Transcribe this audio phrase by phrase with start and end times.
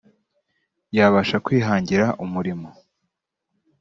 [0.95, 2.67] yabasha kwihangira umurimo